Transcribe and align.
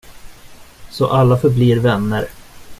Så 0.89 1.07
alla 1.07 1.37
förblir 1.37 1.79
vänner. 1.79 2.27